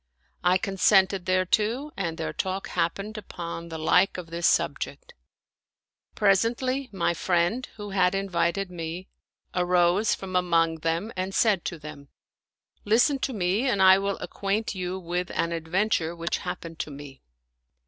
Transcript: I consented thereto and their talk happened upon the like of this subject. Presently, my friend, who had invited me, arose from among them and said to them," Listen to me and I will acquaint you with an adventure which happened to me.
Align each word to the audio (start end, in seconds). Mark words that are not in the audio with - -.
I 0.43 0.57
consented 0.57 1.27
thereto 1.27 1.91
and 1.95 2.17
their 2.17 2.33
talk 2.33 2.69
happened 2.69 3.19
upon 3.19 3.69
the 3.69 3.77
like 3.77 4.17
of 4.17 4.31
this 4.31 4.47
subject. 4.47 5.13
Presently, 6.15 6.89
my 6.91 7.13
friend, 7.13 7.67
who 7.75 7.91
had 7.91 8.15
invited 8.15 8.71
me, 8.71 9.09
arose 9.53 10.15
from 10.15 10.35
among 10.35 10.79
them 10.79 11.13
and 11.15 11.35
said 11.35 11.63
to 11.65 11.77
them," 11.77 12.07
Listen 12.83 13.19
to 13.19 13.31
me 13.33 13.69
and 13.69 13.79
I 13.79 13.99
will 13.99 14.17
acquaint 14.17 14.73
you 14.73 14.97
with 14.97 15.29
an 15.35 15.51
adventure 15.51 16.15
which 16.15 16.39
happened 16.39 16.79
to 16.79 16.89
me. 16.89 17.21